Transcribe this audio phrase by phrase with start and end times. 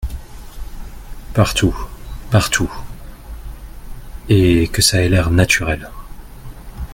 [1.35, 1.75] Partout…
[2.31, 2.71] partout…
[4.29, 5.91] et que ça ait l’air naturel.